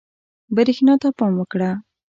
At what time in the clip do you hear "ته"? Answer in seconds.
1.01-1.09